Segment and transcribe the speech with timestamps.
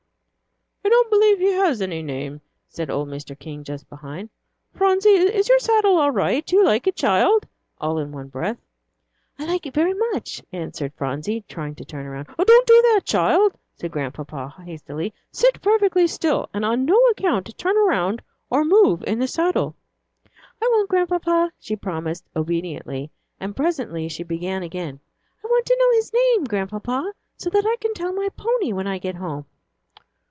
[0.83, 3.37] "I don't believe he has any name," said old Mr.
[3.37, 4.29] King just behind.
[4.73, 6.45] "Phronsie, is your saddle all right?
[6.45, 7.47] Do you like it, child?"
[7.79, 8.57] all in one breath.
[9.37, 12.27] "I like it very much," answered Phronsie, trying to turn around.
[12.39, 15.13] "Don't do that, child," said Grandpapa, hastily.
[15.31, 19.75] "Sit perfectly still, and on no account turn around or move in the saddle."
[20.61, 24.99] "I won't, Grandpapa," she promised, obediently, and presently she began again,
[25.43, 28.87] "I want to know his name, Grandpapa, so that I can tell my pony when
[28.87, 29.45] I get home."